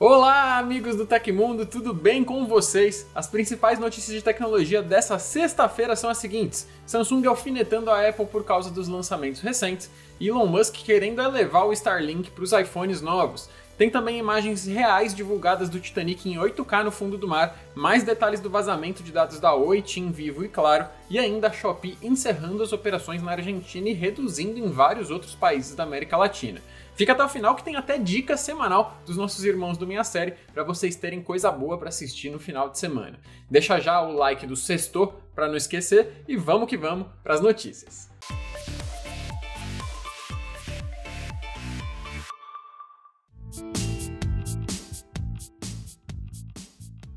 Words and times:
Olá, 0.00 0.58
amigos 0.58 0.94
do 0.94 1.04
Tecmundo, 1.04 1.66
tudo 1.66 1.92
bem 1.92 2.22
com 2.22 2.46
vocês? 2.46 3.04
As 3.12 3.26
principais 3.26 3.80
notícias 3.80 4.14
de 4.14 4.22
tecnologia 4.22 4.80
dessa 4.80 5.18
sexta-feira 5.18 5.96
são 5.96 6.08
as 6.08 6.18
seguintes: 6.18 6.68
Samsung 6.86 7.26
alfinetando 7.26 7.90
a 7.90 8.08
Apple 8.08 8.26
por 8.26 8.44
causa 8.44 8.70
dos 8.70 8.86
lançamentos 8.86 9.40
recentes, 9.40 9.90
Elon 10.20 10.46
Musk 10.46 10.76
querendo 10.84 11.20
elevar 11.20 11.66
o 11.66 11.72
Starlink 11.72 12.30
para 12.30 12.44
os 12.44 12.52
iPhones 12.52 13.00
novos. 13.00 13.50
Tem 13.78 13.88
também 13.88 14.18
imagens 14.18 14.66
reais 14.66 15.14
divulgadas 15.14 15.68
do 15.68 15.78
Titanic 15.78 16.28
em 16.28 16.34
8K 16.34 16.82
no 16.82 16.90
fundo 16.90 17.16
do 17.16 17.28
mar, 17.28 17.56
mais 17.76 18.02
detalhes 18.02 18.40
do 18.40 18.50
vazamento 18.50 19.04
de 19.04 19.12
dados 19.12 19.38
da 19.38 19.54
Oi, 19.54 19.80
TIM, 19.80 20.10
Vivo 20.10 20.44
e 20.44 20.48
Claro, 20.48 20.86
e 21.08 21.16
ainda 21.16 21.46
a 21.46 21.52
Shopee 21.52 21.96
encerrando 22.02 22.64
as 22.64 22.72
operações 22.72 23.22
na 23.22 23.30
Argentina 23.30 23.88
e 23.88 23.92
reduzindo 23.92 24.58
em 24.58 24.68
vários 24.68 25.12
outros 25.12 25.36
países 25.36 25.76
da 25.76 25.84
América 25.84 26.16
Latina. 26.16 26.60
Fica 26.96 27.12
até 27.12 27.22
o 27.22 27.28
final 27.28 27.54
que 27.54 27.62
tem 27.62 27.76
até 27.76 27.96
dica 27.96 28.36
semanal 28.36 28.98
dos 29.06 29.16
nossos 29.16 29.44
irmãos 29.44 29.78
do 29.78 29.86
Minha 29.86 30.02
Série 30.02 30.34
para 30.52 30.64
vocês 30.64 30.96
terem 30.96 31.22
coisa 31.22 31.48
boa 31.52 31.78
para 31.78 31.88
assistir 31.88 32.30
no 32.30 32.40
final 32.40 32.68
de 32.68 32.80
semana. 32.80 33.20
Deixa 33.48 33.78
já 33.78 34.02
o 34.02 34.12
like 34.12 34.44
do 34.44 34.56
sexto 34.56 35.12
para 35.36 35.46
não 35.46 35.54
esquecer 35.54 36.24
e 36.26 36.36
vamos 36.36 36.68
que 36.68 36.76
vamos 36.76 37.06
para 37.22 37.34
as 37.34 37.40
notícias. 37.40 38.07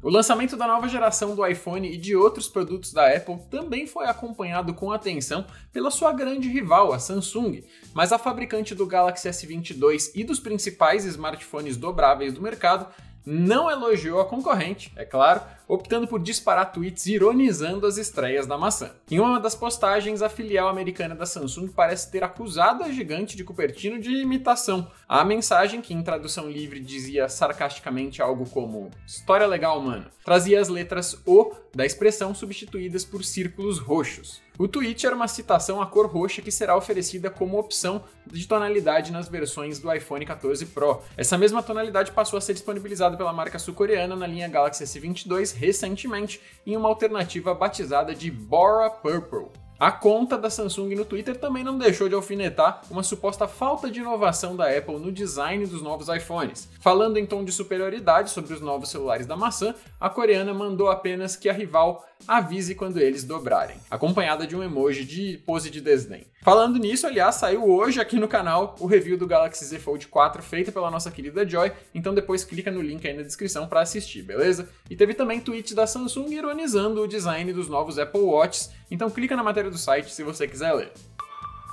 O 0.03 0.09
lançamento 0.09 0.57
da 0.57 0.65
nova 0.65 0.89
geração 0.89 1.35
do 1.35 1.45
iPhone 1.45 1.87
e 1.87 1.95
de 1.95 2.15
outros 2.15 2.49
produtos 2.49 2.91
da 2.91 3.15
Apple 3.15 3.37
também 3.51 3.85
foi 3.85 4.07
acompanhado 4.07 4.73
com 4.73 4.91
atenção 4.91 5.45
pela 5.71 5.91
sua 5.91 6.11
grande 6.11 6.49
rival, 6.49 6.91
a 6.91 6.97
Samsung, 6.97 7.63
mas 7.93 8.11
a 8.11 8.17
fabricante 8.17 8.73
do 8.73 8.87
Galaxy 8.87 9.29
S22 9.29 10.09
e 10.15 10.23
dos 10.23 10.39
principais 10.39 11.05
smartphones 11.05 11.77
dobráveis 11.77 12.33
do 12.33 12.41
mercado 12.41 12.87
não 13.25 13.69
elogiou 13.69 14.19
a 14.19 14.25
concorrente, 14.25 14.91
é 14.95 15.05
claro, 15.05 15.41
optando 15.67 16.07
por 16.07 16.21
disparar 16.21 16.71
tweets 16.71 17.05
ironizando 17.05 17.87
as 17.87 17.97
estreias 17.97 18.45
da 18.45 18.57
maçã. 18.57 18.91
Em 19.09 19.19
uma 19.19 19.39
das 19.39 19.55
postagens, 19.55 20.21
a 20.21 20.29
filial 20.29 20.67
americana 20.67 21.15
da 21.15 21.25
Samsung 21.25 21.67
parece 21.69 22.11
ter 22.11 22.23
acusado 22.23 22.83
a 22.83 22.91
gigante 22.91 23.37
de 23.37 23.43
Cupertino 23.43 23.99
de 23.99 24.09
imitação. 24.09 24.91
A 25.07 25.23
mensagem, 25.23 25.81
que 25.81 25.93
em 25.93 26.03
tradução 26.03 26.49
livre 26.49 26.79
dizia 26.79 27.29
sarcasticamente 27.29 28.21
algo 28.21 28.49
como 28.49 28.89
História 29.05 29.47
legal, 29.47 29.79
mano, 29.81 30.05
trazia 30.25 30.59
as 30.59 30.67
letras 30.67 31.21
O 31.25 31.53
da 31.73 31.85
expressão 31.85 32.35
substituídas 32.35 33.05
por 33.05 33.23
círculos 33.23 33.79
roxos. 33.79 34.41
O 34.61 34.67
tweet 34.67 35.07
era 35.07 35.15
uma 35.15 35.27
citação 35.27 35.81
à 35.81 35.87
cor 35.87 36.05
roxa 36.05 36.39
que 36.39 36.51
será 36.51 36.77
oferecida 36.77 37.31
como 37.31 37.57
opção 37.57 38.03
de 38.27 38.47
tonalidade 38.47 39.11
nas 39.11 39.27
versões 39.27 39.79
do 39.79 39.91
iPhone 39.91 40.23
14 40.23 40.67
Pro. 40.67 41.01
Essa 41.17 41.35
mesma 41.35 41.63
tonalidade 41.63 42.11
passou 42.11 42.37
a 42.37 42.41
ser 42.41 42.53
disponibilizada 42.53 43.17
pela 43.17 43.33
marca 43.33 43.57
sul-coreana 43.57 44.15
na 44.15 44.27
linha 44.27 44.47
Galaxy 44.47 44.83
S22 44.83 45.55
recentemente 45.55 46.39
em 46.63 46.77
uma 46.77 46.87
alternativa 46.87 47.55
batizada 47.55 48.13
de 48.13 48.29
Bora 48.29 48.87
Purple. 48.87 49.47
A 49.81 49.91
conta 49.91 50.37
da 50.37 50.47
Samsung 50.47 50.93
no 50.93 51.03
Twitter 51.03 51.35
também 51.35 51.63
não 51.63 51.75
deixou 51.75 52.07
de 52.07 52.13
alfinetar 52.13 52.83
uma 52.91 53.01
suposta 53.01 53.47
falta 53.47 53.89
de 53.89 53.99
inovação 53.99 54.55
da 54.55 54.69
Apple 54.69 54.99
no 54.99 55.11
design 55.11 55.65
dos 55.65 55.81
novos 55.81 56.07
iPhones. 56.07 56.69
Falando 56.79 57.17
em 57.17 57.25
tom 57.25 57.43
de 57.43 57.51
superioridade 57.51 58.29
sobre 58.29 58.53
os 58.53 58.61
novos 58.61 58.89
celulares 58.89 59.25
da 59.25 59.35
maçã, 59.35 59.73
a 59.99 60.07
coreana 60.07 60.53
mandou 60.53 60.87
apenas 60.87 61.35
que 61.35 61.49
a 61.49 61.53
rival 61.53 62.05
avise 62.27 62.75
quando 62.75 62.99
eles 62.99 63.23
dobrarem, 63.23 63.77
acompanhada 63.89 64.45
de 64.45 64.55
um 64.55 64.61
emoji 64.61 65.03
de 65.03 65.39
pose 65.47 65.71
de 65.71 65.81
desdém. 65.81 66.27
Falando 66.43 66.79
nisso, 66.79 67.05
aliás, 67.05 67.35
saiu 67.35 67.69
hoje 67.69 68.01
aqui 68.01 68.17
no 68.17 68.27
canal 68.27 68.75
o 68.79 68.87
review 68.87 69.15
do 69.15 69.27
Galaxy 69.27 69.63
Z 69.63 69.77
Fold 69.77 70.07
4 70.07 70.41
feito 70.41 70.71
pela 70.71 70.89
nossa 70.89 71.11
querida 71.11 71.47
Joy, 71.47 71.71
então 71.93 72.15
depois 72.15 72.43
clica 72.43 72.71
no 72.71 72.81
link 72.81 73.07
aí 73.07 73.15
na 73.15 73.21
descrição 73.21 73.67
para 73.67 73.81
assistir, 73.81 74.23
beleza? 74.23 74.67
E 74.89 74.95
teve 74.95 75.13
também 75.13 75.39
tweet 75.39 75.75
da 75.75 75.85
Samsung 75.85 76.31
ironizando 76.31 77.03
o 77.03 77.07
design 77.07 77.53
dos 77.53 77.67
novos 77.69 77.99
Apple 77.99 78.21
Watches, 78.21 78.71
então 78.89 79.07
clica 79.11 79.35
na 79.35 79.43
matéria 79.43 79.69
do 79.69 79.77
site 79.77 80.11
se 80.11 80.23
você 80.23 80.47
quiser 80.47 80.73
ler. 80.73 80.91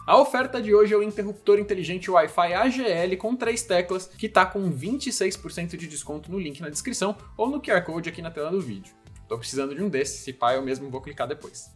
A 0.07 0.19
oferta 0.19 0.61
de 0.61 0.75
hoje 0.75 0.93
é 0.93 0.97
o 0.99 1.03
interruptor 1.03 1.59
inteligente 1.59 2.11
Wi-Fi 2.11 2.53
AGL 2.53 3.17
com 3.17 3.35
três 3.35 3.63
teclas, 3.63 4.07
que 4.19 4.27
está 4.27 4.45
com 4.45 4.71
26% 4.71 5.79
de 5.79 5.87
desconto 5.87 6.31
no 6.31 6.39
link 6.39 6.61
na 6.61 6.69
descrição 6.69 7.17
ou 7.39 7.49
no 7.49 7.63
QR 7.63 7.81
Code 7.81 8.11
aqui 8.11 8.21
na 8.21 8.31
tela 8.31 8.51
do 8.51 8.61
vídeo. 8.61 8.93
Tô 9.27 9.39
precisando 9.39 9.75
de 9.75 9.83
um 9.83 9.89
desses, 9.89 10.21
se 10.21 10.33
pá 10.35 10.55
eu 10.55 10.63
mesmo 10.63 10.91
vou 10.91 11.01
clicar 11.01 11.27
depois. 11.27 11.71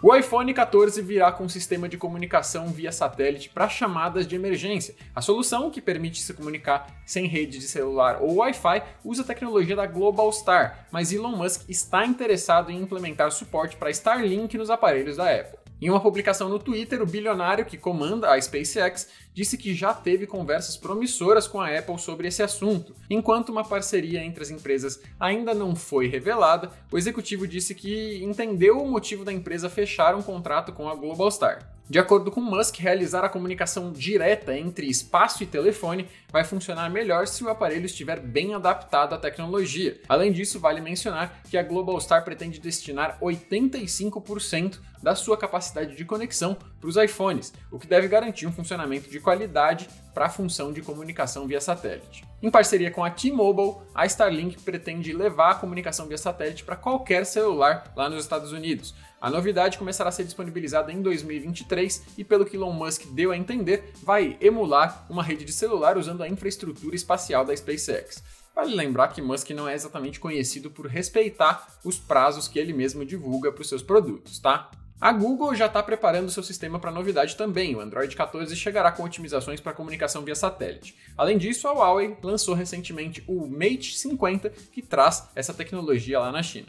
O 0.00 0.14
iPhone 0.14 0.54
14 0.54 1.02
virá 1.02 1.32
com 1.32 1.42
um 1.42 1.48
sistema 1.48 1.88
de 1.88 1.98
comunicação 1.98 2.68
via 2.68 2.92
satélite 2.92 3.48
para 3.48 3.68
chamadas 3.68 4.28
de 4.28 4.36
emergência. 4.36 4.94
A 5.12 5.20
solução, 5.20 5.72
que 5.72 5.80
permite 5.80 6.22
se 6.22 6.32
comunicar 6.34 6.86
sem 7.04 7.26
rede 7.26 7.58
de 7.58 7.66
celular 7.66 8.18
ou 8.20 8.36
Wi-Fi, 8.36 8.80
usa 9.04 9.22
a 9.22 9.26
tecnologia 9.26 9.74
da 9.74 9.86
Globalstar, 9.86 10.86
mas 10.92 11.12
Elon 11.12 11.34
Musk 11.34 11.68
está 11.68 12.06
interessado 12.06 12.70
em 12.70 12.80
implementar 12.80 13.32
suporte 13.32 13.76
para 13.76 13.90
Starlink 13.90 14.56
nos 14.56 14.70
aparelhos 14.70 15.16
da 15.16 15.34
Apple. 15.34 15.58
Em 15.80 15.88
uma 15.88 16.00
publicação 16.00 16.48
no 16.48 16.58
Twitter, 16.58 17.00
o 17.00 17.06
bilionário 17.06 17.64
que 17.64 17.78
comanda 17.78 18.32
a 18.32 18.40
SpaceX 18.40 19.08
disse 19.32 19.56
que 19.56 19.72
já 19.72 19.94
teve 19.94 20.26
conversas 20.26 20.76
promissoras 20.76 21.46
com 21.46 21.60
a 21.60 21.68
Apple 21.68 22.00
sobre 22.00 22.26
esse 22.26 22.42
assunto. 22.42 22.96
Enquanto 23.08 23.50
uma 23.50 23.62
parceria 23.62 24.24
entre 24.24 24.42
as 24.42 24.50
empresas 24.50 25.00
ainda 25.20 25.54
não 25.54 25.76
foi 25.76 26.08
revelada, 26.08 26.72
o 26.90 26.98
executivo 26.98 27.46
disse 27.46 27.76
que 27.76 28.20
entendeu 28.24 28.82
o 28.82 28.90
motivo 28.90 29.24
da 29.24 29.32
empresa 29.32 29.70
fechar 29.70 30.16
um 30.16 30.22
contrato 30.22 30.72
com 30.72 30.88
a 30.88 30.96
Globalstar. 30.96 31.78
De 31.90 31.98
acordo 31.98 32.30
com 32.30 32.42
Musk, 32.42 32.76
realizar 32.80 33.24
a 33.24 33.30
comunicação 33.30 33.90
direta 33.90 34.54
entre 34.54 34.86
espaço 34.86 35.42
e 35.42 35.46
telefone 35.46 36.06
vai 36.30 36.44
funcionar 36.44 36.90
melhor 36.90 37.26
se 37.26 37.42
o 37.42 37.48
aparelho 37.48 37.86
estiver 37.86 38.20
bem 38.20 38.52
adaptado 38.52 39.14
à 39.14 39.18
tecnologia. 39.18 39.98
Além 40.06 40.30
disso, 40.30 40.60
vale 40.60 40.82
mencionar 40.82 41.40
que 41.48 41.56
a 41.56 41.62
Globalstar 41.62 42.22
pretende 42.24 42.60
destinar 42.60 43.18
85% 43.22 44.80
da 45.02 45.14
sua 45.14 45.36
capacidade 45.36 45.96
de 45.96 46.04
conexão 46.04 46.56
para 46.80 46.88
os 46.88 46.96
iPhones, 46.96 47.52
o 47.70 47.78
que 47.78 47.86
deve 47.86 48.08
garantir 48.08 48.46
um 48.46 48.52
funcionamento 48.52 49.10
de 49.10 49.20
qualidade 49.20 49.88
para 50.14 50.26
a 50.26 50.30
função 50.30 50.72
de 50.72 50.82
comunicação 50.82 51.46
via 51.46 51.60
satélite. 51.60 52.24
Em 52.42 52.50
parceria 52.50 52.90
com 52.90 53.04
a 53.04 53.10
T-Mobile, 53.10 53.76
a 53.94 54.06
Starlink 54.06 54.62
pretende 54.62 55.12
levar 55.12 55.50
a 55.50 55.54
comunicação 55.54 56.06
via 56.06 56.18
satélite 56.18 56.64
para 56.64 56.76
qualquer 56.76 57.24
celular 57.24 57.92
lá 57.96 58.08
nos 58.08 58.24
Estados 58.24 58.52
Unidos. 58.52 58.94
A 59.20 59.28
novidade 59.28 59.78
começará 59.78 60.10
a 60.10 60.12
ser 60.12 60.24
disponibilizada 60.24 60.92
em 60.92 61.02
2023 61.02 62.14
e, 62.16 62.24
pelo 62.24 62.44
que 62.44 62.56
Elon 62.56 62.72
Musk 62.72 63.06
deu 63.12 63.32
a 63.32 63.36
entender, 63.36 63.92
vai 64.02 64.36
emular 64.40 65.04
uma 65.10 65.22
rede 65.22 65.44
de 65.44 65.52
celular 65.52 65.98
usando 65.98 66.22
a 66.22 66.28
infraestrutura 66.28 66.94
espacial 66.94 67.44
da 67.44 67.56
SpaceX. 67.56 68.22
Vale 68.54 68.74
lembrar 68.74 69.08
que 69.08 69.22
Musk 69.22 69.50
não 69.50 69.68
é 69.68 69.74
exatamente 69.74 70.18
conhecido 70.18 70.68
por 70.68 70.86
respeitar 70.86 71.78
os 71.84 71.96
prazos 71.98 72.48
que 72.48 72.58
ele 72.58 72.72
mesmo 72.72 73.04
divulga 73.04 73.52
para 73.52 73.62
os 73.62 73.68
seus 73.68 73.82
produtos, 73.84 74.38
tá? 74.40 74.70
A 75.00 75.12
Google 75.12 75.54
já 75.54 75.66
está 75.66 75.80
preparando 75.80 76.28
seu 76.28 76.42
sistema 76.42 76.80
para 76.80 76.90
novidade 76.90 77.36
também. 77.36 77.76
O 77.76 77.80
Android 77.80 78.16
14 78.16 78.56
chegará 78.56 78.90
com 78.90 79.04
otimizações 79.04 79.60
para 79.60 79.72
comunicação 79.72 80.22
via 80.22 80.34
satélite. 80.34 80.96
Além 81.16 81.38
disso, 81.38 81.68
a 81.68 81.72
Huawei 81.72 82.16
lançou 82.20 82.52
recentemente 82.52 83.22
o 83.28 83.46
Mate 83.46 83.96
50, 83.96 84.50
que 84.72 84.82
traz 84.82 85.28
essa 85.36 85.54
tecnologia 85.54 86.18
lá 86.18 86.32
na 86.32 86.42
China. 86.42 86.66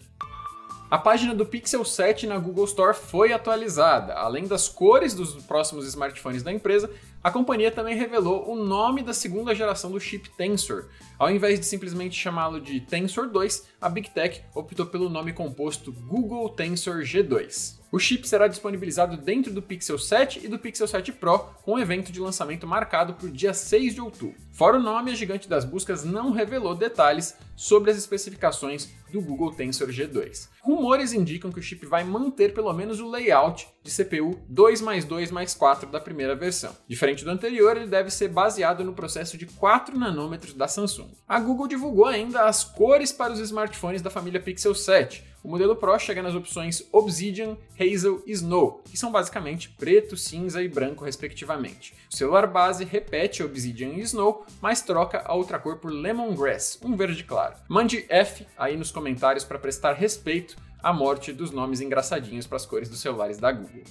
A 0.91 0.97
página 0.97 1.33
do 1.33 1.45
Pixel 1.45 1.83
7 1.83 2.27
na 2.27 2.37
Google 2.37 2.65
Store 2.65 2.95
foi 2.95 3.33
atualizada. 3.33 4.13
Além 4.13 4.45
das 4.45 4.69
cores 4.69 5.15
dos 5.15 5.33
próximos 5.45 5.87
smartphones 5.87 6.43
da 6.43 6.53
empresa, 6.53 6.89
a 7.23 7.31
companhia 7.31 7.71
também 7.71 7.95
revelou 7.95 8.47
o 8.47 8.55
nome 8.55 9.01
da 9.01 9.13
segunda 9.13 9.55
geração 9.55 9.91
do 9.91 9.99
chip 9.99 10.29
Tensor. 10.37 10.85
Ao 11.17 11.31
invés 11.31 11.59
de 11.59 11.65
simplesmente 11.65 12.15
chamá-lo 12.15 12.61
de 12.61 12.79
Tensor 12.81 13.27
2, 13.29 13.67
a 13.81 13.89
Big 13.89 14.11
Tech 14.11 14.43
optou 14.53 14.85
pelo 14.85 15.09
nome 15.09 15.33
composto 15.33 15.91
Google 15.91 16.49
Tensor 16.49 17.01
G2. 17.01 17.78
O 17.91 17.97
chip 17.97 18.27
será 18.27 18.47
disponibilizado 18.47 19.17
dentro 19.17 19.51
do 19.51 19.63
Pixel 19.63 19.97
7 19.97 20.41
e 20.43 20.47
do 20.47 20.59
Pixel 20.59 20.87
7 20.87 21.11
Pro, 21.11 21.39
com 21.63 21.73
o 21.73 21.79
evento 21.79 22.11
de 22.11 22.19
lançamento 22.19 22.67
marcado 22.67 23.15
para 23.15 23.25
o 23.25 23.31
dia 23.31 23.51
6 23.51 23.95
de 23.95 24.01
outubro. 24.01 24.37
Fora 24.51 24.77
o 24.77 24.81
nome, 24.81 25.11
a 25.11 25.15
gigante 25.15 25.49
das 25.49 25.65
buscas 25.65 26.03
não 26.03 26.31
revelou 26.31 26.75
detalhes 26.75 27.35
sobre 27.55 27.89
as 27.89 27.97
especificações 27.97 28.89
do 29.11 29.19
Google 29.19 29.51
Tensor 29.53 29.87
G2. 29.87 30.49
Rumores 30.61 31.13
indicam 31.13 31.51
que 31.51 31.59
o 31.59 31.63
chip 31.63 31.83
vai 31.87 32.03
manter 32.03 32.53
pelo 32.53 32.71
menos 32.73 32.99
o 32.99 33.09
layout 33.09 33.67
de 33.81 33.91
CPU 33.91 34.39
2 34.47 34.81
mais 34.81 35.03
2 35.03 35.31
mais 35.31 35.55
4 35.55 35.89
da 35.89 35.99
primeira 35.99 36.35
versão. 36.35 36.75
Diferente 36.87 37.25
do 37.25 37.31
anterior, 37.31 37.75
ele 37.75 37.87
deve 37.87 38.11
ser 38.11 38.27
baseado 38.27 38.83
no 38.83 38.93
processo 38.93 39.35
de 39.35 39.47
4 39.47 39.97
nanômetros 39.97 40.53
da 40.53 40.67
Samsung. 40.67 41.11
A 41.27 41.39
Google 41.39 41.67
divulgou 41.67 42.05
ainda 42.05 42.43
as 42.43 42.63
cores 42.63 43.11
para 43.11 43.33
os 43.33 43.39
smartphones 43.39 44.03
da 44.03 44.11
família 44.11 44.39
Pixel 44.39 44.75
7, 44.75 45.23
o 45.43 45.49
modelo 45.49 45.75
Pro 45.75 45.97
chega 45.97 46.21
nas 46.21 46.35
opções 46.35 46.87
Obsidian, 46.91 47.55
Hazel 47.79 48.21
e 48.25 48.31
Snow, 48.33 48.81
que 48.89 48.97
são 48.97 49.11
basicamente 49.11 49.69
preto, 49.69 50.17
cinza 50.17 50.61
e 50.61 50.67
branco, 50.67 51.05
respectivamente. 51.05 51.93
O 52.11 52.15
celular 52.15 52.45
base 52.47 52.83
repete 52.83 53.41
Obsidian 53.41 53.89
e 53.89 54.01
Snow, 54.01 54.45
mas 54.61 54.81
troca 54.81 55.21
a 55.25 55.33
outra 55.33 55.57
cor 55.57 55.77
por 55.77 55.91
Lemongrass, 55.91 56.79
um 56.83 56.95
verde 56.95 57.23
claro. 57.23 57.55
Mande 57.67 58.05
F 58.09 58.45
aí 58.57 58.75
nos 58.75 58.91
comentários 58.91 59.45
para 59.45 59.59
prestar 59.59 59.93
respeito 59.93 60.57
à 60.81 60.91
morte 60.91 61.31
dos 61.31 61.51
nomes 61.51 61.81
engraçadinhos 61.81 62.47
para 62.47 62.57
as 62.57 62.65
cores 62.65 62.89
dos 62.89 62.99
celulares 62.99 63.37
da 63.37 63.51
Google. 63.51 63.83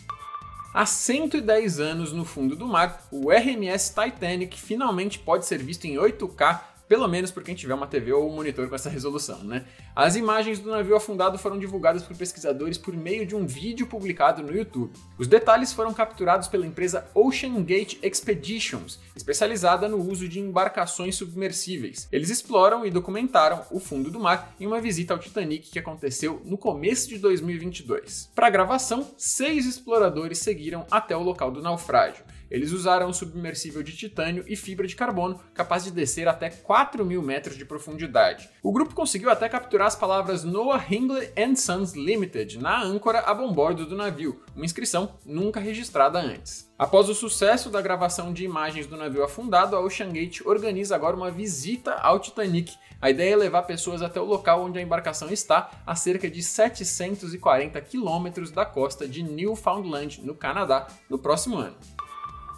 Há 0.75 0.85
110 0.85 1.81
anos 1.81 2.13
no 2.13 2.27
fundo 2.27 2.55
do 2.55 2.67
mar, 2.67 3.07
o 3.11 3.31
RMS 3.31 3.89
Titanic 3.95 4.61
finalmente 4.61 5.19
pode 5.19 5.47
ser 5.47 5.59
visto 5.59 5.87
em 5.87 5.95
8K 5.95 6.61
pelo 6.89 7.07
menos 7.07 7.31
por 7.31 7.43
quem 7.43 7.55
tiver 7.55 7.75
uma 7.75 7.87
TV 7.87 8.13
ou 8.13 8.29
um 8.29 8.35
monitor 8.35 8.69
com 8.69 8.75
essa 8.75 8.89
resolução, 8.89 9.45
né? 9.45 9.65
As 9.95 10.17
imagens 10.17 10.59
do 10.59 10.71
navio 10.71 10.97
afundado 10.97 11.39
foram 11.39 11.59
divulgadas 11.59 12.03
por 12.03 12.17
pesquisadores 12.17 12.79
por 12.79 12.97
meio 12.97 13.27
de 13.27 13.37
um 13.37 13.47
vídeo 13.47 13.87
publicado 13.87 14.43
no 14.43 14.57
YouTube. 14.57 14.93
Os 15.19 15.27
detalhes 15.27 15.73
foram 15.73 15.93
capturados 15.93 16.49
pela 16.49 16.67
empresa 16.67 17.07
Ocean 17.15 17.63
Gate 17.63 17.99
Expeditions, 18.03 18.99
especializada 19.15 19.89
no 19.89 19.99
uso 19.99 20.29
de 20.29 20.41
embarcações 20.41 21.17
submersíveis. 21.17 22.09
Eles 22.11 22.31
exploram 22.31 22.87
e 22.87 22.91
documentaram 22.91 23.65
o 23.71 23.79
fundo 23.79 24.11
do 24.11 24.21
mar 24.21 24.55
em 24.59 24.67
uma 24.67 24.81
visita 24.81 25.13
ao 25.13 25.19
Titanic 25.19 25.71
que 25.71 25.79
aconteceu 25.79 26.41
no 26.45 26.57
começo 26.57 27.09
de 27.09 27.19
2022. 27.19 28.31
Para 28.35 28.47
a 28.47 28.51
gravação, 28.51 29.11
seis 29.17 29.67
exploradores 29.67 30.39
seguiram 30.39 30.87
até 30.91 31.17
o 31.17 31.23
local 31.23 31.51
do 31.51 31.61
naufrágio. 31.61 32.25
Eles 32.51 32.73
usaram 32.73 33.09
um 33.09 33.13
submersível 33.13 33.83
de 33.83 33.97
titânio 33.97 34.45
e 34.47 34.57
fibra 34.57 34.87
de 34.87 34.97
carbono 34.97 35.41
capaz 35.55 35.85
de 35.85 35.91
descer 35.91 36.29
até 36.29 36.51
4 36.51 37.05
mil 37.05 37.23
metros 37.23 37.57
de 37.57 37.65
profundidade. 37.65 38.49
O 38.63 38.73
grupo 38.73 38.95
conseguiu 38.95 39.31
até 39.31 39.49
capturar 39.49 39.87
as 39.87 39.97
palavras 39.97 40.45
Noah 40.45 40.85
Hingley 40.91 41.31
and 41.37 41.57
Sons 41.57 41.95
Limited 41.95 42.59
na 42.59 42.83
âncora 42.83 43.21
a 43.21 43.35
bombordo 43.35 43.87
do 43.87 43.97
navio, 43.97 44.43
uma 44.55 44.65
inscrição 44.65 45.19
nunca 45.25 45.61
registrada 45.61 46.19
antes. 46.19 46.69
Após 46.79 47.09
o 47.09 47.15
sucesso 47.15 47.71
da 47.71 47.83
gravação 47.83 48.33
de 48.33 48.45
imagens 48.45 48.87
do 48.87 48.97
navio 48.97 49.25
afundado, 49.25 49.75
a 49.75 49.81
Ocean 49.81 50.11
Gate 50.11 50.43
organiza 50.45 50.95
agora 50.95 51.17
uma 51.17 51.31
visita 51.31 51.95
ao 51.95 52.21
Titanic. 52.21 52.73
A 53.01 53.11
ideia 53.11 53.33
é 53.33 53.37
levar 53.37 53.63
pessoas 53.63 54.01
até 54.01 54.21
o 54.21 54.25
local 54.25 54.65
onde 54.65 54.79
a 54.79 54.83
embarcação 54.83 55.29
está, 55.29 55.71
a 55.85 55.97
cerca 55.97 56.31
de 56.31 56.41
740 56.41 57.81
quilômetros 57.81 58.53
da 58.53 58.65
costa 58.65 59.09
de 59.09 59.25
Newfoundland, 59.25 60.21
no 60.23 60.37
Canadá, 60.37 60.87
no 61.11 61.19
próximo 61.19 61.57
ano. 61.57 61.77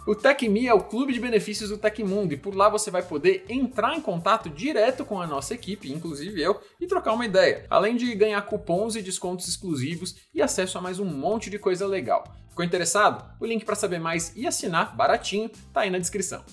O 0.05 0.15
TecMe 0.15 0.67
é 0.67 0.73
o 0.73 0.83
clube 0.83 1.13
de 1.13 1.19
benefícios 1.19 1.69
do 1.69 1.77
Tecmundo 1.77 2.33
e 2.33 2.37
por 2.37 2.55
lá 2.55 2.67
você 2.67 2.89
vai 2.89 3.03
poder 3.03 3.45
entrar 3.47 3.95
em 3.95 4.01
contato 4.01 4.49
direto 4.49 5.05
com 5.05 5.21
a 5.21 5.27
nossa 5.27 5.53
equipe, 5.53 5.91
inclusive 5.91 6.41
eu, 6.41 6.59
e 6.79 6.87
trocar 6.87 7.13
uma 7.13 7.25
ideia, 7.25 7.67
além 7.69 7.95
de 7.95 8.15
ganhar 8.15 8.41
cupons 8.41 8.95
e 8.95 9.01
descontos 9.03 9.47
exclusivos 9.47 10.15
e 10.33 10.41
acesso 10.41 10.79
a 10.79 10.81
mais 10.81 10.97
um 10.97 11.05
monte 11.05 11.51
de 11.51 11.59
coisa 11.59 11.85
legal. 11.85 12.23
Ficou 12.49 12.65
interessado? 12.65 13.23
O 13.39 13.45
link 13.45 13.63
para 13.63 13.75
saber 13.75 13.99
mais 13.99 14.33
e 14.35 14.47
assinar 14.47 14.95
baratinho 14.95 15.51
tá 15.71 15.81
aí 15.81 15.91
na 15.91 15.99
descrição. 15.99 16.43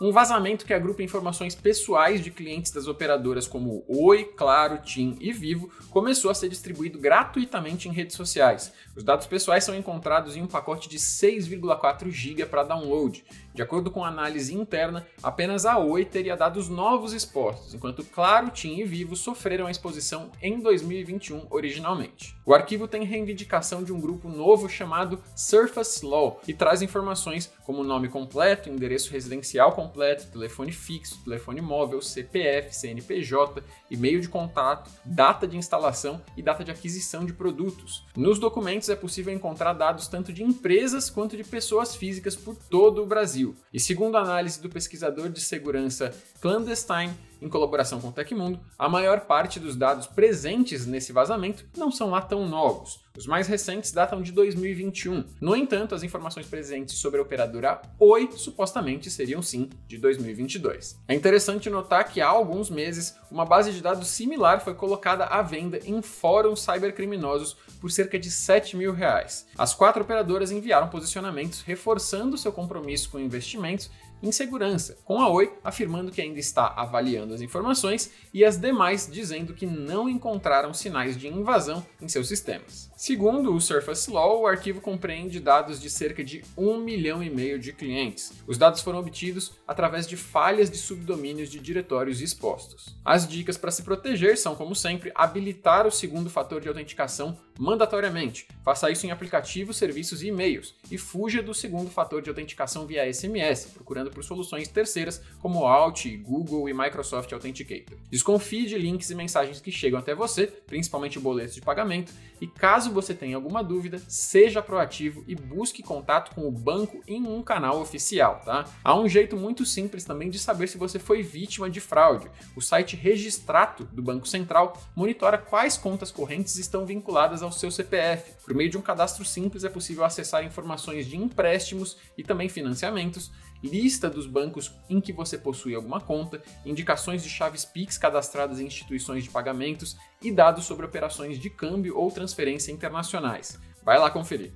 Um 0.00 0.12
vazamento 0.12 0.64
que 0.64 0.72
agrupa 0.72 1.02
informações 1.02 1.56
pessoais 1.56 2.22
de 2.22 2.30
clientes 2.30 2.70
das 2.70 2.86
operadoras 2.86 3.48
como 3.48 3.84
Oi, 3.88 4.22
Claro, 4.36 4.78
TIM 4.78 5.16
e 5.20 5.32
Vivo 5.32 5.72
começou 5.90 6.30
a 6.30 6.34
ser 6.34 6.48
distribuído 6.48 7.00
gratuitamente 7.00 7.88
em 7.88 7.92
redes 7.92 8.14
sociais. 8.14 8.72
Os 8.94 9.02
dados 9.02 9.26
pessoais 9.26 9.64
são 9.64 9.74
encontrados 9.74 10.36
em 10.36 10.42
um 10.42 10.46
pacote 10.46 10.88
de 10.88 10.98
6,4 10.98 12.10
GB 12.12 12.46
para 12.46 12.62
download. 12.62 13.24
De 13.52 13.60
acordo 13.60 13.90
com 13.90 14.04
análise 14.04 14.54
interna, 14.54 15.04
apenas 15.20 15.66
a 15.66 15.78
Oi 15.78 16.04
teria 16.04 16.36
dados 16.36 16.68
novos 16.68 17.12
expostos, 17.12 17.74
enquanto 17.74 18.04
Claro, 18.04 18.50
TIM 18.50 18.78
e 18.78 18.84
Vivo 18.84 19.16
sofreram 19.16 19.66
a 19.66 19.70
exposição 19.70 20.30
em 20.40 20.60
2021 20.60 21.48
originalmente. 21.50 22.36
O 22.46 22.54
arquivo 22.54 22.86
tem 22.86 23.02
reivindicação 23.02 23.82
de 23.82 23.92
um 23.92 24.00
grupo 24.00 24.28
novo 24.28 24.68
chamado 24.68 25.20
Surface 25.34 26.06
Law 26.06 26.40
e 26.46 26.54
traz 26.54 26.82
informações 26.82 27.52
como 27.64 27.82
nome 27.82 28.08
completo, 28.08 28.68
endereço 28.68 29.10
residencial 29.10 29.72
completo, 29.72 29.87
telefone 29.88 30.72
fixo, 30.72 31.22
telefone 31.24 31.60
móvel, 31.60 32.00
CPF, 32.00 32.74
CNPJ, 32.74 33.62
e-mail 33.90 34.20
de 34.20 34.28
contato, 34.28 34.90
data 35.04 35.46
de 35.46 35.56
instalação 35.56 36.22
e 36.36 36.42
data 36.42 36.64
de 36.64 36.70
aquisição 36.70 37.24
de 37.24 37.32
produtos. 37.32 38.04
Nos 38.16 38.38
documentos 38.38 38.88
é 38.88 38.96
possível 38.96 39.34
encontrar 39.34 39.72
dados 39.72 40.08
tanto 40.08 40.32
de 40.32 40.42
empresas 40.42 41.10
quanto 41.10 41.36
de 41.36 41.44
pessoas 41.44 41.96
físicas 41.96 42.36
por 42.36 42.54
todo 42.54 43.02
o. 43.02 43.08
Brasil. 43.08 43.56
E 43.72 43.80
segundo 43.80 44.16
a 44.16 44.20
análise 44.20 44.60
do 44.60 44.68
pesquisador 44.68 45.30
de 45.30 45.40
segurança 45.40 46.14
Clandestine, 46.40 47.12
em 47.40 47.48
colaboração 47.48 48.00
com 48.00 48.08
o 48.08 48.12
Tecmundo, 48.12 48.60
a 48.78 48.88
maior 48.88 49.20
parte 49.20 49.60
dos 49.60 49.76
dados 49.76 50.06
presentes 50.06 50.86
nesse 50.86 51.12
vazamento 51.12 51.66
não 51.76 51.90
são 51.90 52.10
lá 52.10 52.20
tão 52.20 52.48
novos. 52.48 53.00
Os 53.18 53.26
mais 53.26 53.48
recentes 53.48 53.90
datam 53.90 54.22
de 54.22 54.30
2021. 54.30 55.24
No 55.40 55.56
entanto, 55.56 55.92
as 55.92 56.04
informações 56.04 56.46
presentes 56.46 56.98
sobre 56.98 57.18
a 57.18 57.22
operadora 57.22 57.82
Oi 57.98 58.30
supostamente 58.36 59.10
seriam 59.10 59.42
sim 59.42 59.68
de 59.88 59.98
2022. 59.98 61.00
É 61.08 61.14
interessante 61.14 61.68
notar 61.68 62.08
que 62.08 62.20
há 62.20 62.28
alguns 62.28 62.70
meses 62.70 63.16
uma 63.28 63.44
base 63.44 63.72
de 63.72 63.82
dados 63.82 64.06
similar 64.06 64.60
foi 64.60 64.74
colocada 64.74 65.24
à 65.24 65.42
venda 65.42 65.80
em 65.84 66.00
fóruns 66.00 66.62
cybercriminosos 66.62 67.56
por 67.80 67.90
cerca 67.90 68.18
de 68.18 68.30
7 68.30 68.76
mil 68.76 68.92
reais. 68.92 69.46
As 69.56 69.74
quatro 69.74 70.02
operadoras 70.02 70.52
enviaram 70.52 70.88
posicionamentos 70.88 71.62
reforçando 71.62 72.38
seu 72.38 72.52
compromisso 72.52 73.10
com 73.10 73.18
investimentos 73.18 73.90
em 74.22 74.32
segurança, 74.32 74.96
com 75.04 75.20
a 75.20 75.28
Oi 75.28 75.52
afirmando 75.62 76.10
que 76.10 76.20
ainda 76.20 76.38
está 76.38 76.72
avaliando 76.76 77.27
as 77.34 77.40
informações 77.40 78.10
e 78.32 78.44
as 78.44 78.56
demais 78.56 79.08
dizendo 79.10 79.54
que 79.54 79.66
não 79.66 80.08
encontraram 80.08 80.72
sinais 80.74 81.16
de 81.16 81.28
invasão 81.28 81.84
em 82.00 82.08
seus 82.08 82.28
sistemas. 82.28 82.90
Segundo 82.96 83.54
o 83.54 83.60
Surface 83.60 84.10
Law, 84.10 84.42
o 84.42 84.46
arquivo 84.46 84.80
compreende 84.80 85.40
dados 85.40 85.80
de 85.80 85.88
cerca 85.88 86.24
de 86.24 86.42
1 86.56 86.78
milhão 86.78 87.22
e 87.22 87.30
meio 87.30 87.58
de 87.58 87.72
clientes. 87.72 88.32
Os 88.46 88.58
dados 88.58 88.80
foram 88.80 88.98
obtidos 88.98 89.52
através 89.66 90.06
de 90.06 90.16
falhas 90.16 90.70
de 90.70 90.76
subdomínios 90.76 91.48
de 91.48 91.60
diretórios 91.60 92.20
expostos. 92.20 92.96
As 93.04 93.26
dicas 93.26 93.56
para 93.56 93.70
se 93.70 93.82
proteger 93.82 94.36
são, 94.36 94.54
como 94.54 94.74
sempre, 94.74 95.12
habilitar 95.14 95.86
o 95.86 95.92
segundo 95.92 96.28
fator 96.28 96.60
de 96.60 96.68
autenticação 96.68 97.38
mandatoriamente. 97.58 98.46
Faça 98.64 98.90
isso 98.90 99.04
em 99.04 99.10
aplicativos, 99.10 99.76
serviços 99.76 100.22
e 100.22 100.28
e-mails 100.28 100.74
e 100.90 100.96
fuja 100.96 101.42
do 101.42 101.52
segundo 101.52 101.90
fator 101.90 102.22
de 102.22 102.30
autenticação 102.30 102.86
via 102.86 103.12
SMS, 103.12 103.66
procurando 103.74 104.10
por 104.10 104.22
soluções 104.22 104.68
terceiras 104.68 105.20
como 105.40 105.66
Alt, 105.66 106.06
Google 106.18 106.68
e 106.68 106.72
Microsoft 106.74 107.32
Authenticator. 107.32 107.98
Desconfie 108.10 108.66
de 108.66 108.78
links 108.78 109.10
e 109.10 109.14
mensagens 109.14 109.60
que 109.60 109.72
chegam 109.72 109.98
até 109.98 110.14
você, 110.14 110.46
principalmente 110.46 111.18
boletos 111.18 111.54
de 111.54 111.60
pagamento, 111.60 112.12
e 112.40 112.46
caso 112.46 112.92
você 112.92 113.12
tenha 113.12 113.36
alguma 113.36 113.64
dúvida, 113.64 114.00
seja 114.06 114.62
proativo 114.62 115.24
e 115.26 115.34
busque 115.34 115.82
contato 115.82 116.34
com 116.34 116.46
o 116.46 116.52
banco 116.52 117.02
em 117.06 117.26
um 117.26 117.42
canal 117.42 117.80
oficial, 117.80 118.40
tá? 118.44 118.64
Há 118.84 118.98
um 118.98 119.08
jeito 119.08 119.36
muito 119.36 119.66
simples 119.66 120.04
também 120.04 120.30
de 120.30 120.38
saber 120.38 120.68
se 120.68 120.78
você 120.78 120.98
foi 120.98 121.22
vítima 121.22 121.68
de 121.68 121.80
fraude. 121.80 122.30
O 122.54 122.60
site 122.60 122.94
Registrato 122.94 123.84
do 123.84 124.02
Banco 124.02 124.28
Central 124.28 124.80
monitora 124.94 125.38
quais 125.38 125.76
contas 125.76 126.12
correntes 126.12 126.56
estão 126.56 126.86
vinculadas 126.86 127.42
ao 127.42 127.47
seu 127.52 127.70
CPF. 127.70 128.32
Por 128.44 128.54
meio 128.54 128.70
de 128.70 128.78
um 128.78 128.82
cadastro 128.82 129.24
simples 129.24 129.64
é 129.64 129.68
possível 129.68 130.04
acessar 130.04 130.44
informações 130.44 131.06
de 131.06 131.16
empréstimos 131.16 131.96
e 132.16 132.22
também 132.22 132.48
financiamentos 132.48 133.30
lista 133.62 134.08
dos 134.08 134.26
bancos 134.26 134.72
em 134.88 135.00
que 135.00 135.12
você 135.12 135.36
possui 135.36 135.74
alguma 135.74 136.00
conta, 136.00 136.42
indicações 136.64 137.22
de 137.22 137.28
chaves 137.28 137.64
Pix 137.64 137.98
cadastradas 137.98 138.60
em 138.60 138.66
instituições 138.66 139.24
de 139.24 139.30
pagamentos 139.30 139.96
e 140.22 140.30
dados 140.30 140.64
sobre 140.64 140.86
operações 140.86 141.38
de 141.38 141.50
câmbio 141.50 141.96
ou 141.96 142.10
transferência 142.10 142.70
internacionais. 142.70 143.58
Vai 143.82 143.98
lá 143.98 144.10
conferir. 144.10 144.52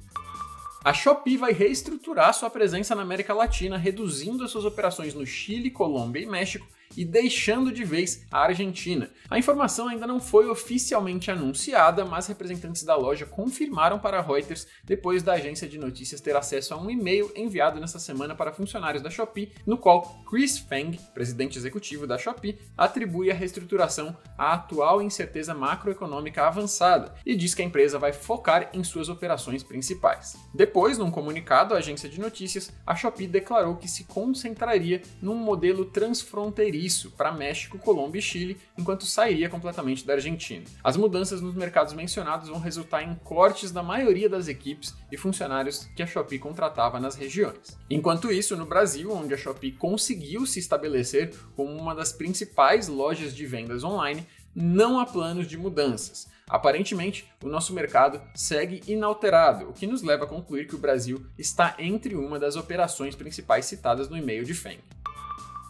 A 0.85 0.93
Shopee 0.93 1.37
vai 1.37 1.53
reestruturar 1.53 2.35
sua 2.35 2.51
presença 2.51 2.95
na 2.95 3.03
América 3.03 3.33
Latina, 3.33 3.77
reduzindo 3.77 4.43
as 4.43 4.51
suas 4.51 4.65
operações 4.65 5.15
no 5.15 5.25
Chile, 5.25 5.71
Colômbia 5.71 6.21
e 6.21 6.27
México 6.27 6.67
e 6.97 7.05
deixando 7.05 7.73
de 7.73 7.85
vez 7.85 8.27
a 8.31 8.41
Argentina. 8.41 9.11
A 9.31 9.39
informação 9.39 9.89
ainda 9.89 10.07
não 10.07 10.21
foi 10.21 10.49
oficialmente 10.49 11.31
anunciada, 11.31 12.05
mas 12.05 12.27
representantes 12.27 12.83
da 12.83 12.97
loja 12.97 13.27
confirmaram 13.27 13.99
para 13.99 14.19
a 14.19 14.23
Reuters 14.23 14.67
depois 14.85 15.23
da 15.23 15.35
agência 15.35 15.69
de 15.69 15.79
notícias 15.79 16.21
ter 16.21 16.37
acesso 16.37 16.75
a 16.75 16.77
um 16.77 16.91
e-mail 16.91 17.31
enviado 17.35 17.81
nessa 17.81 17.99
semana 17.99 18.35
para 18.35 18.53
funcionários 18.53 19.03
da 19.03 19.11
Shopee, 19.11 19.53
no 19.67 19.79
qual 19.79 20.03
Chris 20.29 20.59
Feng, 20.59 20.99
presidente 21.15 21.59
executivo 21.59 22.07
da 22.07 22.19
Shopee, 22.19 22.59
atribui 22.77 23.31
a 23.31 23.35
reestruturação 23.35 24.17
à 24.37 24.55
atual 24.55 25.01
incerteza 25.01 25.55
macroeconômica 25.55 26.47
avançada 26.47 27.15
e 27.25 27.35
diz 27.35 27.55
que 27.55 27.63
a 27.63 27.65
empresa 27.65 27.99
vai 27.99 28.13
focar 28.13 28.71
em 28.73 28.85
suas 28.85 29.09
operações 29.09 29.63
principais. 29.63 30.37
Depois, 30.55 30.99
num 30.99 31.11
comunicado 31.11 31.75
à 31.75 31.79
agência 31.79 32.09
de 32.09 32.21
notícias, 32.21 32.73
a 32.87 32.95
Shopee 32.95 33.27
declarou 33.27 33.77
que 33.77 33.89
se 33.89 34.05
concentraria 34.05 35.03
num 35.21 35.35
modelo 35.35 35.87
transfronteiriço 35.87 36.82
isso 36.85 37.11
para 37.11 37.33
México, 37.33 37.79
Colômbia 37.79 38.19
e 38.19 38.23
Chile, 38.23 38.57
enquanto 38.79 39.07
sairia 39.07 39.49
completamente 39.49 40.07
da 40.07 40.15
Argentina. 40.15 40.65
As 40.83 40.97
mudanças 40.97 41.41
nos 41.41 41.55
mercados 41.55 41.93
mencionados 41.93 42.49
vão 42.49 42.59
resultar 42.59 43.03
em 43.03 43.15
cortes 43.15 43.71
da 43.71 43.83
maioria 43.83 44.29
das 44.29 44.49
equipes 44.49 44.95
e 45.11 45.17
funcionários 45.17 45.89
que 45.97 46.03
a 46.03 46.07
Shopee 46.07 46.39
contratava 46.39 47.01
nas 47.01 47.15
regiões. 47.15 47.79
Enquanto 47.91 48.33
isso, 48.33 48.57
no 48.57 48.67
Brasil, 48.67 49.13
onde 49.13 49.35
a 49.35 49.39
Shopee 49.39 49.73
conseguiu 49.73 50.47
se 50.47 50.59
estabelecer 50.59 51.35
como 51.57 51.73
uma 51.73 51.95
das 51.95 52.13
principais 52.13 52.89
lojas 52.89 53.35
de 53.35 53.47
vendas 53.47 53.85
online, 53.85 54.27
não 54.55 55.01
há 55.01 55.07
planos 55.07 55.47
de 55.47 55.57
mudanças. 55.57 56.31
Aparentemente, 56.49 57.27
o 57.43 57.49
nosso 57.49 57.73
mercado 57.73 58.21
segue 58.35 58.83
inalterado, 58.87 59.71
o 59.71 59.73
que 59.73 59.87
nos 59.87 60.03
leva 60.03 60.25
a 60.25 60.29
concluir 60.29 60.67
que 60.67 60.75
o 60.75 60.79
Brasil 60.79 61.25
está 61.39 61.75
entre 61.79 62.15
uma 62.15 62.39
das 62.39 62.57
operações 62.57 63.15
principais 63.15 63.65
citadas 63.65 64.09
no 64.11 64.19
e-mail 64.19 64.45
de 64.45 64.53
Feng. 64.53 64.79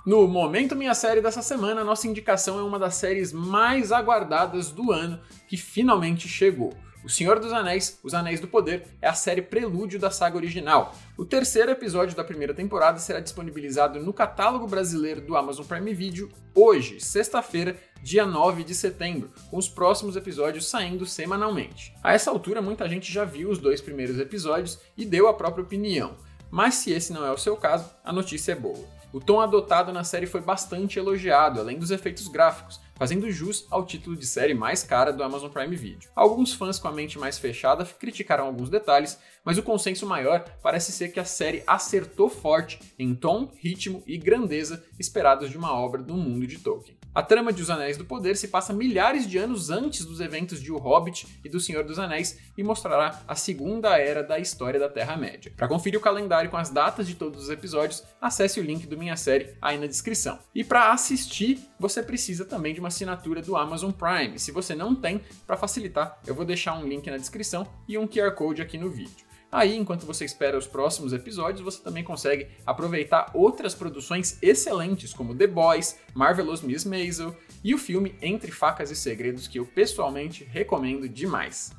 No 0.04 0.26
Momento 0.26 0.74
Minha 0.74 0.94
Série 0.94 1.20
dessa 1.20 1.42
semana, 1.42 1.84
nossa 1.84 2.08
indicação 2.08 2.58
é 2.58 2.62
uma 2.64 2.76
das 2.76 2.96
séries 2.96 3.32
mais 3.32 3.92
aguardadas 3.92 4.72
do 4.72 4.90
ano 4.90 5.20
que 5.46 5.56
finalmente 5.56 6.26
chegou. 6.26 6.74
O 7.04 7.08
Senhor 7.08 7.38
dos 7.38 7.52
Anéis, 7.52 8.00
Os 8.02 8.12
Anéis 8.12 8.40
do 8.40 8.48
Poder, 8.48 8.84
é 9.00 9.06
a 9.06 9.14
série 9.14 9.42
prelúdio 9.42 10.00
da 10.00 10.10
saga 10.10 10.36
original. 10.36 10.92
O 11.16 11.24
terceiro 11.24 11.70
episódio 11.70 12.16
da 12.16 12.24
primeira 12.24 12.52
temporada 12.52 12.98
será 12.98 13.20
disponibilizado 13.20 14.00
no 14.00 14.12
catálogo 14.12 14.66
brasileiro 14.66 15.20
do 15.20 15.36
Amazon 15.36 15.64
Prime 15.64 15.94
Video 15.94 16.28
hoje, 16.52 16.98
sexta-feira, 16.98 17.76
dia 18.02 18.26
9 18.26 18.64
de 18.64 18.74
setembro, 18.74 19.30
com 19.52 19.56
os 19.56 19.68
próximos 19.68 20.16
episódios 20.16 20.68
saindo 20.68 21.06
semanalmente. 21.06 21.94
A 22.02 22.12
essa 22.12 22.28
altura, 22.28 22.60
muita 22.60 22.88
gente 22.88 23.12
já 23.12 23.24
viu 23.24 23.50
os 23.50 23.58
dois 23.58 23.80
primeiros 23.80 24.18
episódios 24.18 24.80
e 24.96 25.04
deu 25.04 25.28
a 25.28 25.34
própria 25.34 25.62
opinião. 25.62 26.16
Mas 26.50 26.74
se 26.74 26.90
esse 26.90 27.12
não 27.12 27.24
é 27.24 27.30
o 27.30 27.38
seu 27.38 27.56
caso, 27.56 27.88
a 28.04 28.12
notícia 28.12 28.50
é 28.50 28.56
boa. 28.56 29.01
O 29.12 29.20
tom 29.20 29.42
adotado 29.42 29.92
na 29.92 30.04
série 30.04 30.24
foi 30.24 30.40
bastante 30.40 30.98
elogiado, 30.98 31.60
além 31.60 31.78
dos 31.78 31.90
efeitos 31.90 32.28
gráficos, 32.28 32.80
fazendo 32.94 33.30
jus 33.30 33.66
ao 33.70 33.84
título 33.84 34.16
de 34.16 34.24
série 34.24 34.54
mais 34.54 34.82
cara 34.82 35.12
do 35.12 35.22
Amazon 35.22 35.50
Prime 35.50 35.76
Video. 35.76 36.08
Alguns 36.16 36.54
fãs 36.54 36.78
com 36.78 36.88
a 36.88 36.92
mente 36.92 37.18
mais 37.18 37.38
fechada 37.38 37.84
criticaram 37.84 38.46
alguns 38.46 38.70
detalhes, 38.70 39.18
mas 39.44 39.58
o 39.58 39.62
consenso 39.62 40.06
maior 40.06 40.42
parece 40.62 40.92
ser 40.92 41.10
que 41.10 41.20
a 41.20 41.26
série 41.26 41.62
acertou 41.66 42.30
forte 42.30 42.80
em 42.98 43.14
tom, 43.14 43.52
ritmo 43.58 44.02
e 44.06 44.16
grandeza 44.16 44.82
esperados 44.98 45.50
de 45.50 45.58
uma 45.58 45.74
obra 45.74 46.02
do 46.02 46.14
mundo 46.14 46.46
de 46.46 46.58
Tolkien. 46.58 47.01
A 47.14 47.22
trama 47.22 47.52
de 47.52 47.60
Os 47.60 47.68
Anéis 47.68 47.98
do 47.98 48.06
Poder 48.06 48.38
se 48.38 48.48
passa 48.48 48.72
milhares 48.72 49.26
de 49.26 49.36
anos 49.36 49.68
antes 49.68 50.02
dos 50.06 50.18
eventos 50.18 50.62
de 50.62 50.72
O 50.72 50.78
Hobbit 50.78 51.26
e 51.44 51.48
do 51.48 51.60
Senhor 51.60 51.84
dos 51.84 51.98
Anéis 51.98 52.38
e 52.56 52.62
mostrará 52.62 53.20
a 53.28 53.34
segunda 53.34 53.98
era 53.98 54.22
da 54.22 54.38
história 54.38 54.80
da 54.80 54.88
Terra-média. 54.88 55.52
Para 55.54 55.68
conferir 55.68 55.98
o 55.98 56.02
calendário 56.02 56.50
com 56.50 56.56
as 56.56 56.70
datas 56.70 57.06
de 57.06 57.14
todos 57.14 57.42
os 57.42 57.50
episódios, 57.50 58.02
acesse 58.18 58.60
o 58.60 58.62
link 58.62 58.86
do 58.86 58.96
Minha 58.96 59.14
Série 59.14 59.54
aí 59.60 59.76
na 59.76 59.86
descrição. 59.86 60.38
E 60.54 60.64
para 60.64 60.90
assistir, 60.90 61.58
você 61.78 62.02
precisa 62.02 62.46
também 62.46 62.72
de 62.72 62.80
uma 62.80 62.88
assinatura 62.88 63.42
do 63.42 63.58
Amazon 63.58 63.90
Prime. 63.90 64.38
Se 64.38 64.50
você 64.50 64.74
não 64.74 64.94
tem, 64.94 65.20
para 65.46 65.58
facilitar, 65.58 66.18
eu 66.26 66.34
vou 66.34 66.46
deixar 66.46 66.78
um 66.78 66.88
link 66.88 67.10
na 67.10 67.18
descrição 67.18 67.66
e 67.86 67.98
um 67.98 68.08
QR 68.08 68.34
Code 68.34 68.62
aqui 68.62 68.78
no 68.78 68.88
vídeo. 68.88 69.31
Aí, 69.52 69.76
enquanto 69.76 70.06
você 70.06 70.24
espera 70.24 70.56
os 70.56 70.66
próximos 70.66 71.12
episódios, 71.12 71.60
você 71.60 71.82
também 71.82 72.02
consegue 72.02 72.48
aproveitar 72.64 73.30
outras 73.34 73.74
produções 73.74 74.38
excelentes, 74.40 75.12
como 75.12 75.34
The 75.34 75.46
Boys, 75.46 75.98
Marvelous 76.14 76.62
Miss 76.62 76.86
Maisel 76.86 77.36
e 77.62 77.74
o 77.74 77.78
filme 77.78 78.14
Entre 78.22 78.50
Facas 78.50 78.90
e 78.90 78.96
Segredos, 78.96 79.46
que 79.46 79.58
eu 79.58 79.66
pessoalmente 79.66 80.42
recomendo 80.42 81.06
demais. 81.06 81.70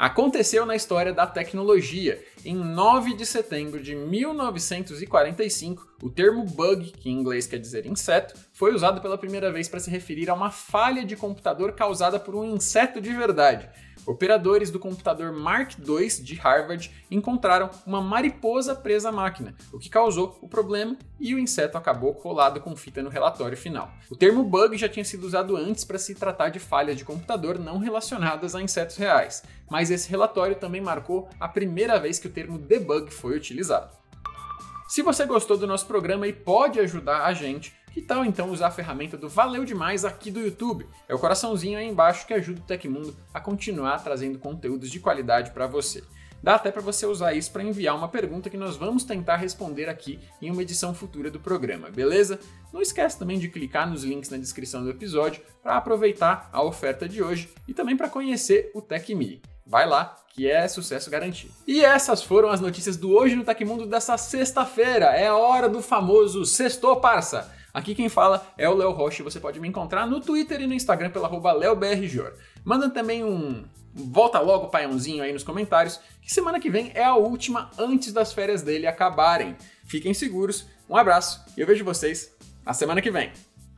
Aconteceu 0.00 0.66
na 0.66 0.74
história 0.74 1.12
da 1.12 1.26
tecnologia. 1.26 2.24
Em 2.44 2.56
9 2.56 3.14
de 3.14 3.26
setembro 3.26 3.80
de 3.80 3.94
1945, 3.94 5.86
o 6.02 6.08
termo 6.08 6.42
bug, 6.42 6.90
que 6.90 7.10
em 7.10 7.20
inglês 7.20 7.46
quer 7.46 7.58
dizer 7.58 7.84
inseto, 7.84 8.34
foi 8.52 8.74
usado 8.74 9.00
pela 9.02 9.18
primeira 9.18 9.52
vez 9.52 9.68
para 9.68 9.78
se 9.78 9.90
referir 9.90 10.30
a 10.30 10.34
uma 10.34 10.50
falha 10.50 11.04
de 11.04 11.14
computador 11.16 11.72
causada 11.72 12.18
por 12.18 12.34
um 12.34 12.44
inseto 12.46 12.98
de 12.98 13.12
verdade. 13.12 13.68
Operadores 14.10 14.72
do 14.72 14.80
computador 14.80 15.30
Mark 15.30 15.78
II 15.78 16.08
de 16.24 16.34
Harvard 16.34 16.90
encontraram 17.08 17.70
uma 17.86 18.00
mariposa 18.00 18.74
presa 18.74 19.10
à 19.10 19.12
máquina, 19.12 19.54
o 19.72 19.78
que 19.78 19.88
causou 19.88 20.36
o 20.42 20.48
problema 20.48 20.96
e 21.20 21.32
o 21.32 21.38
inseto 21.38 21.78
acabou 21.78 22.12
colado 22.12 22.60
com 22.60 22.74
fita 22.74 23.04
no 23.04 23.08
relatório 23.08 23.56
final. 23.56 23.88
O 24.10 24.16
termo 24.16 24.42
bug 24.42 24.76
já 24.76 24.88
tinha 24.88 25.04
sido 25.04 25.24
usado 25.24 25.56
antes 25.56 25.84
para 25.84 25.96
se 25.96 26.16
tratar 26.16 26.48
de 26.48 26.58
falhas 26.58 26.96
de 26.96 27.04
computador 27.04 27.56
não 27.56 27.78
relacionadas 27.78 28.56
a 28.56 28.60
insetos 28.60 28.96
reais, 28.96 29.44
mas 29.70 29.92
esse 29.92 30.10
relatório 30.10 30.56
também 30.56 30.80
marcou 30.80 31.28
a 31.38 31.46
primeira 31.46 31.96
vez 32.00 32.18
que 32.18 32.26
o 32.26 32.32
termo 32.32 32.58
debug 32.58 33.12
foi 33.12 33.36
utilizado. 33.36 33.96
Se 34.88 35.02
você 35.02 35.24
gostou 35.24 35.56
do 35.56 35.68
nosso 35.68 35.86
programa 35.86 36.26
e 36.26 36.32
pode 36.32 36.80
ajudar 36.80 37.24
a 37.24 37.32
gente, 37.32 37.72
que 37.90 38.00
tal 38.00 38.24
então 38.24 38.50
usar 38.50 38.68
a 38.68 38.70
ferramenta 38.70 39.16
do 39.16 39.28
Valeu 39.28 39.64
Demais 39.64 40.04
aqui 40.04 40.30
do 40.30 40.40
YouTube? 40.40 40.86
É 41.08 41.14
o 41.14 41.18
coraçãozinho 41.18 41.78
aí 41.78 41.86
embaixo 41.86 42.26
que 42.26 42.34
ajuda 42.34 42.60
o 42.60 42.64
Tecmundo 42.64 43.16
a 43.34 43.40
continuar 43.40 43.98
trazendo 44.02 44.38
conteúdos 44.38 44.90
de 44.90 45.00
qualidade 45.00 45.50
para 45.50 45.66
você. 45.66 46.02
Dá 46.42 46.54
até 46.54 46.70
para 46.70 46.80
você 46.80 47.04
usar 47.04 47.34
isso 47.34 47.52
para 47.52 47.62
enviar 47.62 47.94
uma 47.94 48.08
pergunta 48.08 48.48
que 48.48 48.56
nós 48.56 48.76
vamos 48.76 49.04
tentar 49.04 49.36
responder 49.36 49.88
aqui 49.88 50.18
em 50.40 50.50
uma 50.50 50.62
edição 50.62 50.94
futura 50.94 51.30
do 51.30 51.38
programa, 51.38 51.90
beleza? 51.90 52.40
Não 52.72 52.80
esquece 52.80 53.18
também 53.18 53.38
de 53.38 53.48
clicar 53.48 53.88
nos 53.90 54.04
links 54.04 54.30
na 54.30 54.38
descrição 54.38 54.82
do 54.82 54.90
episódio 54.90 55.42
para 55.62 55.76
aproveitar 55.76 56.48
a 56.50 56.62
oferta 56.62 57.06
de 57.06 57.22
hoje 57.22 57.50
e 57.68 57.74
também 57.74 57.96
para 57.96 58.08
conhecer 58.08 58.70
o 58.74 58.80
TecMe. 58.80 59.42
Vai 59.70 59.86
lá, 59.86 60.16
que 60.30 60.50
é 60.50 60.66
sucesso 60.66 61.08
garantido. 61.08 61.54
E 61.64 61.84
essas 61.84 62.24
foram 62.24 62.48
as 62.48 62.60
notícias 62.60 62.96
do 62.96 63.12
Hoje 63.12 63.36
no 63.36 63.44
Tecmundo 63.44 63.86
dessa 63.86 64.18
sexta-feira. 64.18 65.06
É 65.14 65.28
a 65.28 65.36
hora 65.36 65.68
do 65.68 65.80
famoso 65.80 66.44
Sextou 66.44 66.96
Parça. 66.96 67.48
Aqui 67.72 67.94
quem 67.94 68.08
fala 68.08 68.44
é 68.58 68.68
o 68.68 68.74
Léo 68.74 68.90
Rocha. 68.90 69.22
Você 69.22 69.38
pode 69.38 69.60
me 69.60 69.68
encontrar 69.68 70.08
no 70.08 70.20
Twitter 70.20 70.60
e 70.60 70.66
no 70.66 70.74
Instagram 70.74 71.10
pela 71.10 71.28
LeoBRJor. 71.52 72.32
Manda 72.64 72.90
também 72.90 73.22
um 73.22 73.64
volta 73.94 74.40
logo 74.40 74.66
paiãozinho 74.66 75.22
aí 75.22 75.32
nos 75.32 75.44
comentários, 75.44 76.00
que 76.20 76.32
semana 76.32 76.58
que 76.58 76.68
vem 76.68 76.90
é 76.92 77.04
a 77.04 77.14
última 77.14 77.70
antes 77.78 78.12
das 78.12 78.32
férias 78.32 78.62
dele 78.62 78.88
acabarem. 78.88 79.56
Fiquem 79.84 80.12
seguros, 80.12 80.66
um 80.88 80.96
abraço 80.96 81.44
e 81.56 81.60
eu 81.60 81.66
vejo 81.66 81.84
vocês 81.84 82.36
na 82.64 82.72
semana 82.72 83.00
que 83.00 83.10
vem. 83.10 83.32